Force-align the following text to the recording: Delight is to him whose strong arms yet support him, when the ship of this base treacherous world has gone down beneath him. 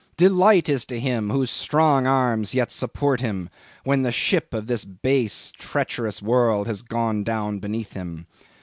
Delight 0.17 0.67
is 0.67 0.83
to 0.87 0.99
him 0.99 1.29
whose 1.29 1.51
strong 1.51 2.07
arms 2.07 2.55
yet 2.55 2.71
support 2.71 3.21
him, 3.21 3.51
when 3.83 4.01
the 4.01 4.11
ship 4.11 4.51
of 4.51 4.65
this 4.65 4.83
base 4.83 5.51
treacherous 5.55 6.23
world 6.23 6.65
has 6.65 6.81
gone 6.81 7.23
down 7.23 7.59
beneath 7.59 7.93
him. 7.93 8.25